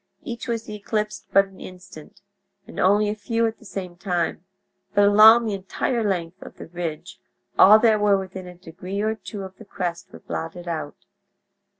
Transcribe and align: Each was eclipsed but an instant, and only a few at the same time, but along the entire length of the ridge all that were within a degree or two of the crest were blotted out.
Each 0.23 0.47
was 0.47 0.67
eclipsed 0.67 1.27
but 1.31 1.45
an 1.45 1.59
instant, 1.61 2.23
and 2.65 2.79
only 2.79 3.07
a 3.09 3.13
few 3.13 3.45
at 3.45 3.59
the 3.59 3.65
same 3.65 3.95
time, 3.95 4.43
but 4.95 5.03
along 5.07 5.45
the 5.45 5.53
entire 5.53 6.03
length 6.03 6.41
of 6.41 6.57
the 6.57 6.65
ridge 6.65 7.19
all 7.59 7.77
that 7.77 7.99
were 8.01 8.17
within 8.17 8.47
a 8.47 8.55
degree 8.55 9.01
or 9.01 9.13
two 9.13 9.43
of 9.43 9.57
the 9.57 9.65
crest 9.65 10.11
were 10.11 10.17
blotted 10.17 10.67
out. 10.67 11.05